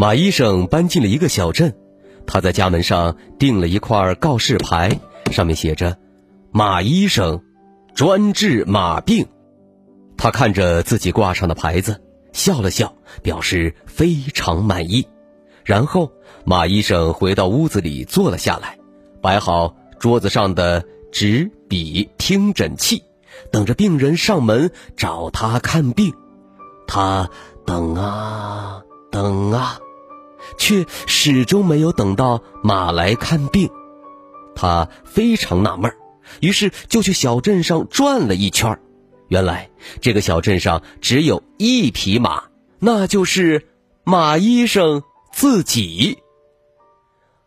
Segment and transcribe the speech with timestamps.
[0.00, 1.76] 马医生搬进了一个小镇，
[2.26, 4.98] 他在家门上钉了一块告示牌，
[5.30, 5.98] 上面写着
[6.52, 7.42] ：“马医生，
[7.94, 9.28] 专治马病。”
[10.16, 12.00] 他看着自己挂上的牌子，
[12.32, 15.06] 笑了笑，表示非常满意。
[15.64, 16.10] 然后，
[16.46, 18.78] 马医生回到屋子里坐了下来，
[19.20, 20.82] 摆好桌子上的
[21.12, 23.02] 纸笔听诊器，
[23.52, 26.14] 等着病人上门找他看病。
[26.86, 27.28] 他
[27.66, 29.78] 等啊等啊。
[30.58, 33.70] 却始终没有等到马来看病，
[34.54, 35.92] 他非常纳闷
[36.40, 38.78] 于是就去小镇上转了一圈
[39.28, 42.44] 原来这个小镇上只有一匹马，
[42.78, 43.68] 那就是
[44.04, 46.18] 马医生自己。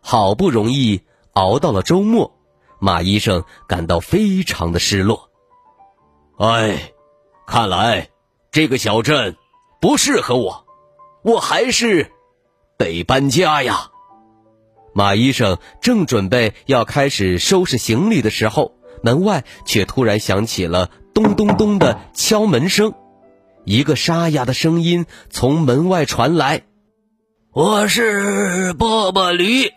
[0.00, 2.38] 好不容易熬到了周末，
[2.78, 5.30] 马医生感到非常的失落。
[6.38, 6.92] 哎，
[7.46, 8.10] 看来
[8.50, 9.36] 这个小镇
[9.80, 10.66] 不适合我，
[11.22, 12.10] 我还是。
[12.78, 13.90] 得搬家呀！
[14.94, 18.72] 马医生正准备要开始收拾行李的时候，
[19.02, 22.94] 门外却突然响起了咚咚咚的敲门声。
[23.64, 26.62] 一个沙哑的声音从门外传来
[27.52, 29.72] ：“我是波波驴，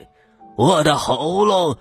[0.56, 1.78] 我的喉咙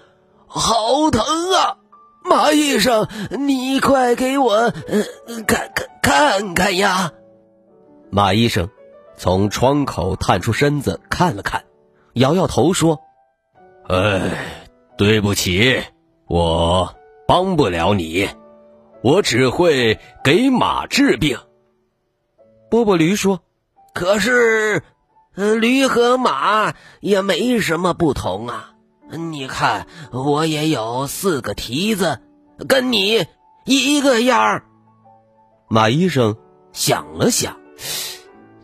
[0.46, 1.22] 好疼
[1.52, 1.76] 啊！
[2.24, 5.70] 马医生，你快给我看看
[6.02, 7.12] 看看呀！”
[8.10, 8.70] 马医生。
[9.16, 11.64] 从窗口探出身子看了看，
[12.12, 13.00] 摇摇头说
[13.88, 14.66] ：“哎，
[14.98, 15.82] 对不起，
[16.26, 16.94] 我
[17.26, 18.28] 帮不了你，
[19.02, 21.38] 我只会给马治病。”
[22.70, 23.40] 波波驴说
[23.94, 24.82] ：“可是，
[25.34, 28.72] 驴和马也没什么不同啊！
[29.10, 32.20] 你看，我也有四个蹄子，
[32.68, 33.26] 跟你
[33.64, 34.62] 一个样。”
[35.68, 36.36] 马医生
[36.72, 37.56] 想了想。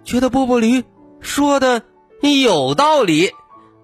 [0.05, 0.85] 觉得波波驴
[1.21, 1.83] 说的
[2.21, 3.31] 有道理，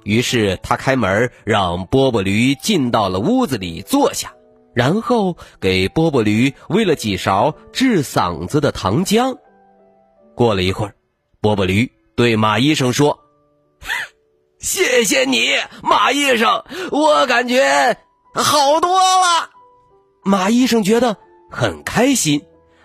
[0.05, 4.33] 于是他开门让波波驴进到了屋子里坐下，
[4.75, 9.39] 然后给波波驴喂了几勺治嗓子的糖浆。
[10.35, 10.95] 过了一会儿，
[11.41, 13.21] 波波驴对马医生说
[14.61, 15.49] ：“谢谢你，
[15.83, 17.97] 马医生，我感觉
[18.35, 19.51] 好多了。”
[20.25, 21.17] 马医生觉得
[21.51, 22.43] 很开心，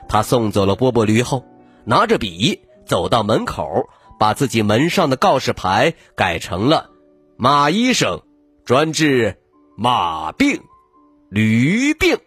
[0.07, 1.45] 他送走了波波驴后，
[1.85, 2.61] 拿着笔。
[2.85, 3.89] 走到门口，
[4.19, 6.89] 把自己门上的告示牌改成了
[7.37, 8.21] “马医生，
[8.65, 9.37] 专治
[9.75, 10.61] 马病、
[11.29, 12.19] 驴病”。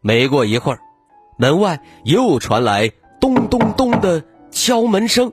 [0.00, 0.80] 没过一会儿，
[1.38, 2.90] 门外又传来
[3.20, 5.32] 咚咚咚的敲门声。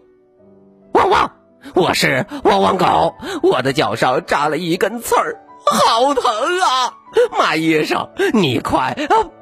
[0.93, 1.31] 汪汪！
[1.73, 6.23] 我是汪汪狗，我的脚上扎了一根刺儿，好疼
[6.61, 6.97] 啊！
[7.37, 8.95] 马医生，你快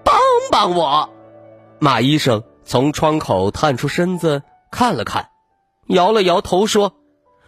[0.04, 0.20] 帮
[0.52, 1.10] 帮我！
[1.80, 4.44] 马医生从窗口探出身子。
[4.76, 5.30] 看了看，
[5.88, 6.98] 摇了摇头说：“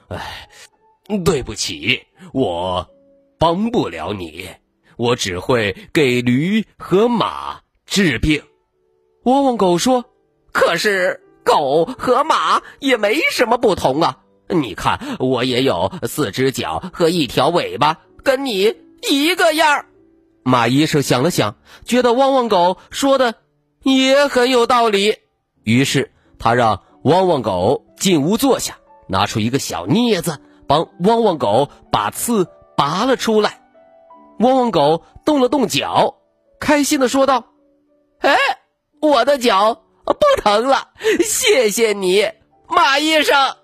[0.07, 0.47] 哎，
[1.25, 2.87] 对不起，我
[3.37, 4.47] 帮不了你，
[4.95, 8.41] 我只会给驴和马治病。”
[9.25, 10.05] 汪汪狗说
[10.53, 14.19] ：“可是狗和马也没什么不同啊！
[14.47, 18.73] 你看，我也有四只脚和一条尾巴，跟你
[19.09, 19.85] 一个样。”
[20.43, 23.35] 马医生想了想，觉得汪汪狗说的
[23.83, 25.17] 也很有道理，
[25.65, 26.83] 于是他让。
[27.07, 33.61] 汪汪狗进屋坐下，拿出一个小镊子，帮汪汪狗把刺拔了出来。
[34.39, 36.15] 汪汪狗动了动脚，
[36.59, 37.45] 开心的说道
[38.19, 38.35] ：“哎，
[38.99, 40.89] 我的脚不疼了，
[41.23, 42.29] 谢谢你，
[42.67, 43.55] 马医生。”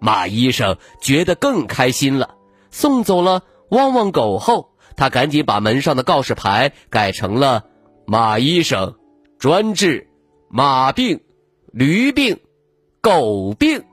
[0.00, 2.36] 马医生觉得更开心了。
[2.70, 7.66] 送走了汪汪狗后，他赶紧把门上的告示牌改成了
[8.08, 8.94] “马医生，
[9.38, 10.08] 专治
[10.48, 11.20] 马病、
[11.74, 12.40] 驴病。”
[13.02, 13.84] 狗病，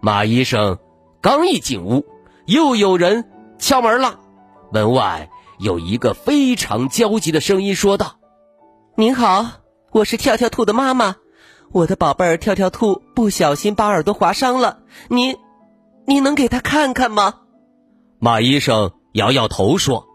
[0.00, 0.78] 马医生
[1.20, 2.06] 刚一进屋，
[2.46, 4.20] 又有人敲门了。
[4.72, 5.28] 门外
[5.58, 8.16] 有一个非常焦急的声音说道
[8.96, 9.44] ：“您好，
[9.92, 11.16] 我是跳跳兔的妈妈，
[11.72, 14.78] 我的宝贝儿跳跳兔不小心把耳朵划伤了，
[15.08, 15.36] 您，
[16.06, 17.40] 您能给他看看吗？”
[18.18, 20.06] 马医生摇摇头说：“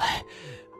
[0.00, 0.22] 哎，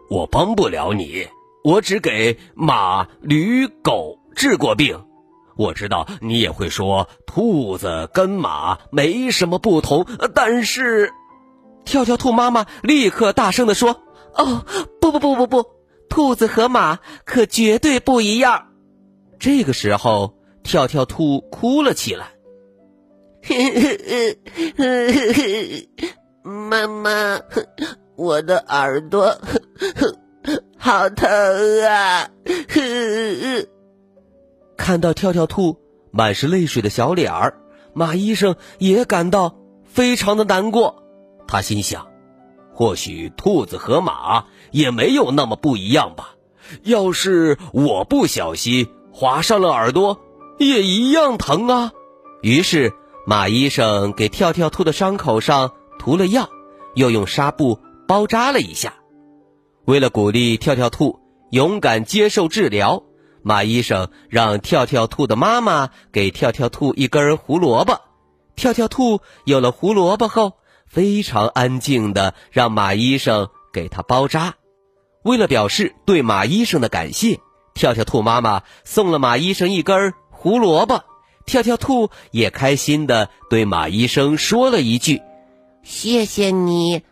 [0.08, 1.28] 我帮不了你，
[1.62, 5.04] 我只给马、驴、狗治过病。”
[5.56, 11.12] 我知道你也会说兔子跟马没什么不同，但是，
[11.84, 14.02] 跳跳兔妈妈立刻大声的说
[14.36, 14.64] ：“哦，
[15.00, 15.64] 不不不不不，
[16.08, 18.66] 兔子和马可绝对不一样。”
[19.38, 22.32] 这个时候，跳跳兔哭了起来。
[26.42, 27.40] 妈妈，
[28.16, 29.36] 我的耳朵
[30.78, 31.28] 好疼
[31.84, 32.28] 啊！
[34.76, 35.78] 看到跳跳兔
[36.10, 37.58] 满是泪水的小脸儿，
[37.92, 41.02] 马医生也感到非常的难过。
[41.48, 42.06] 他心想：
[42.72, 46.34] 或许兔子和马也没有那么不一样吧？
[46.82, 50.20] 要是我不小心划伤了耳朵，
[50.58, 51.92] 也一样疼啊！
[52.42, 52.92] 于是
[53.26, 56.48] 马医生给跳跳兔的伤口上涂了药，
[56.94, 58.94] 又用纱布包扎了一下。
[59.84, 61.20] 为了鼓励跳跳兔
[61.50, 63.04] 勇敢接受治疗。
[63.46, 68.00] 马医生让跳跳兔的妈妈给跳跳兔一根胡萝卜，
[68.56, 70.54] 跳跳兔有了胡萝卜后，
[70.88, 74.56] 非常安静的让马医生给他包扎。
[75.22, 77.38] 为了表示对马医生的感谢，
[77.72, 81.04] 跳跳兔妈妈送了马医生一根胡萝卜，
[81.46, 85.22] 跳跳兔也开心的对马医生说了一句
[85.84, 87.02] ：“谢谢你，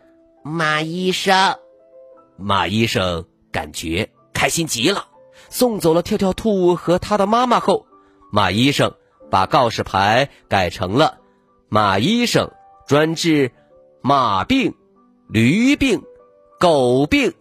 [0.43, 1.55] 马医生。”
[2.37, 3.23] 马医生
[3.53, 5.07] 感觉开心极了。
[5.55, 7.87] 送走了跳跳兔和他的妈妈后，
[8.29, 8.93] 马医生
[9.31, 11.19] 把告示牌改成了
[11.71, 12.51] “马医生
[12.85, 13.53] 专治
[14.01, 14.73] 马病、
[15.29, 16.03] 驴病、
[16.59, 17.33] 狗病、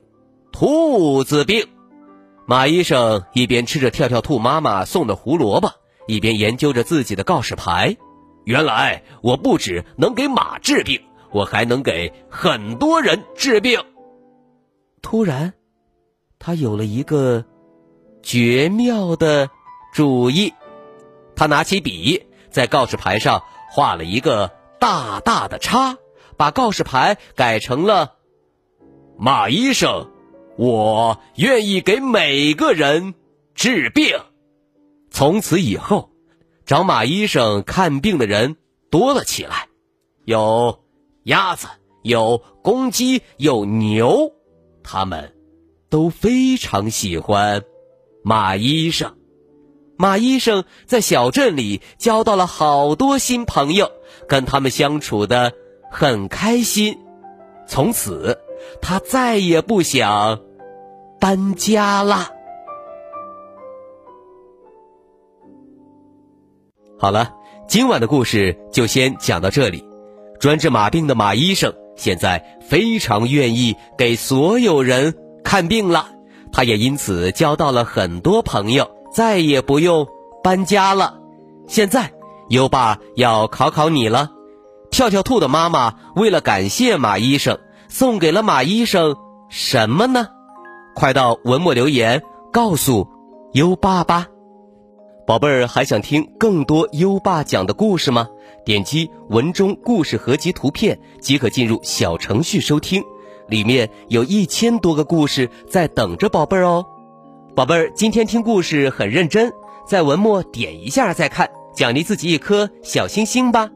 [0.52, 1.66] 兔子病”。
[2.46, 5.72] 马医生一边吃着跳跳兔妈妈送的胡萝卜，
[6.06, 7.96] 一边研究着自己的告示牌。
[8.44, 11.02] 原来我不只能给马治病，
[11.32, 13.80] 我还能给很多人治病。
[15.02, 15.52] 突然，
[16.38, 17.44] 他有了一个。
[18.24, 19.50] 绝妙的
[19.92, 20.54] 主意，
[21.36, 24.50] 他拿起笔，在告示牌上画了一个
[24.80, 25.98] 大大的叉，
[26.36, 28.14] 把告示牌改成了
[29.18, 30.10] “马医生，
[30.56, 33.14] 我愿意给每个人
[33.54, 34.18] 治病。”
[35.12, 36.10] 从此以后，
[36.64, 38.56] 找马医生看病的人
[38.90, 39.68] 多了起来，
[40.24, 40.82] 有
[41.24, 41.68] 鸭子，
[42.02, 44.32] 有公鸡，有牛，
[44.82, 45.36] 他们
[45.90, 47.62] 都非常喜欢。
[48.26, 49.14] 马医生，
[49.98, 53.90] 马医生在小镇里交到了好多新朋友，
[54.26, 55.52] 跟他们相处的
[55.90, 56.98] 很开心。
[57.68, 58.38] 从此，
[58.80, 60.40] 他再也不想
[61.20, 62.30] 搬家了。
[66.98, 67.30] 好了，
[67.68, 69.84] 今晚的故事就先讲到这里。
[70.40, 76.10] 专治马病的马医生现在非常愿意给所有人看病了。
[76.54, 80.06] 他也因此交到了很多朋友，再也不用
[80.40, 81.18] 搬家了。
[81.66, 82.12] 现在，
[82.48, 84.30] 优爸要考考你了。
[84.88, 87.58] 跳跳兔的妈妈为了感谢马医生，
[87.88, 89.16] 送给了马医生
[89.48, 90.28] 什么呢？
[90.94, 92.22] 快到文末留言
[92.52, 93.08] 告诉
[93.54, 94.28] 优爸吧。
[95.26, 98.28] 宝贝儿，还想听更多优爸讲的故事吗？
[98.64, 103.02] 点击文中故事合集图片即可进入小程序收听。
[103.54, 106.84] 里面有一千多个故事在等着宝贝儿哦，
[107.54, 109.52] 宝贝儿，今天听故事很认真，
[109.86, 113.70] 在文末点一下再看，奖励自己一颗小星星吧。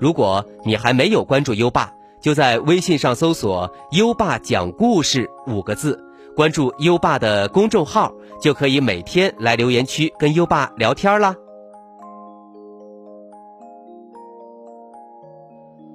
[0.00, 11.36] 如果你还没有关注优爸，就在微信上搜索“优爸讲故事”五个字，关注优爸的公众号，就可以每天来留言区跟优爸聊天啦。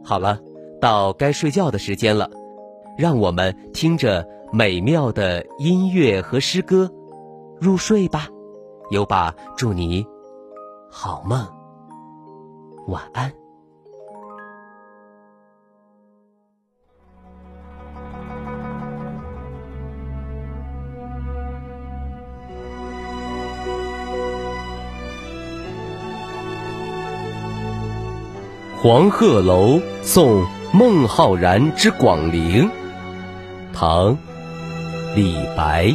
[0.06, 0.40] 好了，
[0.80, 2.30] 到该睡觉的时间了。
[2.98, 6.90] 让我们听着美妙的音乐和诗歌
[7.60, 8.28] 入睡吧。
[8.92, 10.06] 优爸祝你
[10.92, 11.46] 好梦，
[12.88, 13.32] 晚安。
[28.78, 32.70] 黄鹤楼送孟浩然之广陵。
[33.76, 34.18] 唐，
[35.16, 35.94] 李白。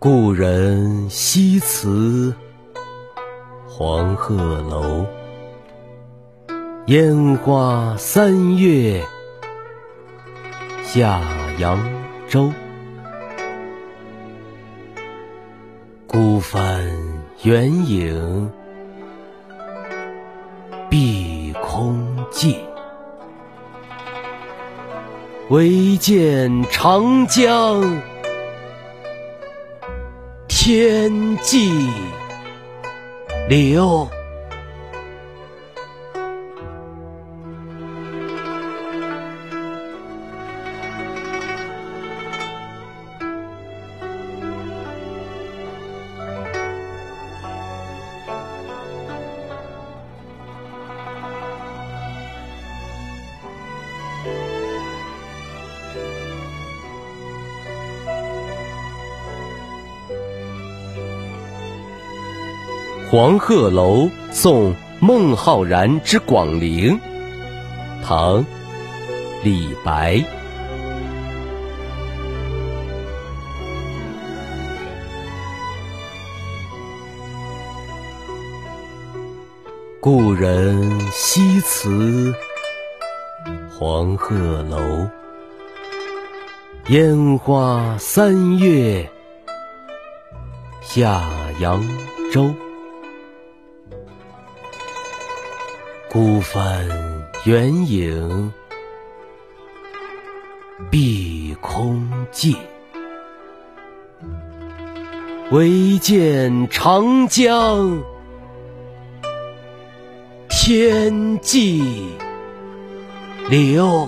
[0.00, 2.34] 故人西辞
[3.68, 4.34] 黄鹤
[4.68, 5.06] 楼，
[6.86, 9.00] 烟花三月
[10.82, 11.20] 下
[11.58, 11.78] 扬
[12.28, 12.52] 州。
[16.08, 17.01] 孤帆。
[17.44, 18.52] 远影
[20.88, 22.56] 碧空尽，
[25.48, 28.00] 唯见长江
[30.46, 31.72] 天际
[33.48, 34.08] 流。
[63.12, 66.98] 黄鹤楼送孟浩然之广陵，
[68.02, 68.38] 唐·
[69.44, 70.24] 李白。
[80.00, 82.34] 故人西辞
[83.78, 85.06] 黄鹤楼，
[86.86, 89.06] 烟花三月
[90.80, 91.22] 下
[91.60, 91.78] 扬
[92.32, 92.50] 州。
[96.12, 96.86] 孤帆
[97.46, 98.52] 远影
[100.90, 102.54] 碧空尽，
[105.52, 107.98] 唯见长江
[110.50, 111.82] 天际
[113.48, 114.06] 流。